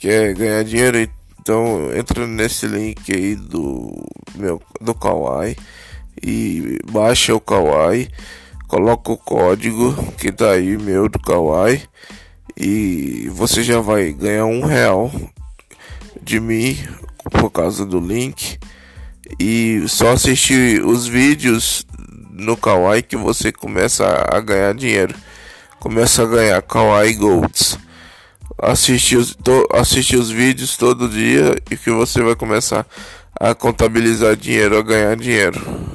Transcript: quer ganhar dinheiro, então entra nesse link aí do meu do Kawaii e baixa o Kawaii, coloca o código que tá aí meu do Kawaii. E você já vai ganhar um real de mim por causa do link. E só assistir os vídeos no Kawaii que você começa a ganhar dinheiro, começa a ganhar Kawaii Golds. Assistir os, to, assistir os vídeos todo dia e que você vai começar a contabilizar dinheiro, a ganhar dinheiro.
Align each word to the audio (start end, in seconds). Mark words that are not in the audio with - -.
quer 0.00 0.34
ganhar 0.34 0.64
dinheiro, 0.64 0.98
então 1.40 1.90
entra 1.94 2.26
nesse 2.26 2.66
link 2.66 3.12
aí 3.12 3.34
do 3.34 3.92
meu 4.34 4.60
do 4.80 4.94
Kawaii 4.94 5.56
e 6.22 6.78
baixa 6.90 7.34
o 7.34 7.40
Kawaii, 7.40 8.08
coloca 8.66 9.12
o 9.12 9.16
código 9.16 9.94
que 10.18 10.32
tá 10.32 10.50
aí 10.52 10.76
meu 10.76 11.08
do 11.08 11.18
Kawaii. 11.18 11.82
E 12.60 13.28
você 13.32 13.62
já 13.62 13.80
vai 13.80 14.12
ganhar 14.12 14.46
um 14.46 14.64
real 14.64 15.12
de 16.20 16.40
mim 16.40 16.76
por 17.30 17.50
causa 17.50 17.86
do 17.86 18.00
link. 18.00 18.58
E 19.38 19.84
só 19.86 20.12
assistir 20.12 20.84
os 20.84 21.06
vídeos 21.06 21.86
no 22.32 22.56
Kawaii 22.56 23.02
que 23.02 23.16
você 23.16 23.52
começa 23.52 24.26
a 24.28 24.40
ganhar 24.40 24.74
dinheiro, 24.74 25.14
começa 25.78 26.22
a 26.22 26.26
ganhar 26.26 26.62
Kawaii 26.62 27.14
Golds. 27.14 27.78
Assistir 28.60 29.16
os, 29.16 29.34
to, 29.34 29.68
assistir 29.72 30.16
os 30.16 30.30
vídeos 30.30 30.76
todo 30.76 31.08
dia 31.08 31.56
e 31.70 31.76
que 31.76 31.90
você 31.90 32.20
vai 32.22 32.34
começar 32.34 32.86
a 33.38 33.54
contabilizar 33.54 34.36
dinheiro, 34.36 34.76
a 34.76 34.82
ganhar 34.82 35.16
dinheiro. 35.16 35.87